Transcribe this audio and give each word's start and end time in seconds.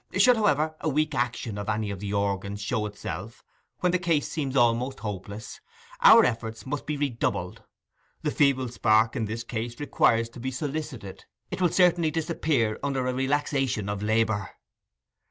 'Should, 0.17 0.35
however, 0.37 0.75
a 0.81 0.89
weak 0.89 1.13
action 1.13 1.59
of 1.59 1.69
any 1.69 1.91
of 1.91 1.99
the 1.99 2.11
organs 2.11 2.59
show 2.59 2.87
itself 2.87 3.43
when 3.81 3.91
the 3.91 3.99
case 3.99 4.27
seems 4.27 4.55
almost 4.55 5.01
hopeless, 5.01 5.61
our 5.99 6.25
efforts 6.25 6.65
must 6.65 6.87
be 6.87 6.97
redoubled; 6.97 7.61
the 8.23 8.31
feeble 8.31 8.67
spark 8.67 9.15
in 9.15 9.25
this 9.25 9.43
case 9.43 9.79
requires 9.79 10.27
to 10.29 10.39
be 10.39 10.49
solicited; 10.49 11.25
it 11.51 11.61
will 11.61 11.69
certainly 11.69 12.09
disappear 12.09 12.79
under 12.81 13.05
a 13.05 13.13
relaxation 13.13 13.87
of 13.89 14.01
labour. 14.01 14.49